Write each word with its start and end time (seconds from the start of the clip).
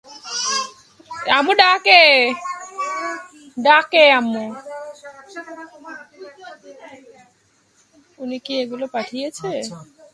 ওনি 8.19 8.37
কি 8.45 8.53
এগুলো 8.63 8.85
পাঠিয়েছে? 8.87 9.49